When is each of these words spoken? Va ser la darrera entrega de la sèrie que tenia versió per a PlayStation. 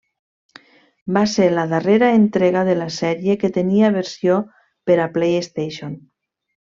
Va 1.17 1.21
ser 1.33 1.49
la 1.57 1.65
darrera 1.73 2.09
entrega 2.21 2.63
de 2.69 2.75
la 2.79 2.87
sèrie 2.95 3.37
que 3.43 3.53
tenia 3.59 3.93
versió 3.99 4.39
per 4.91 4.97
a 5.05 5.07
PlayStation. 5.19 5.95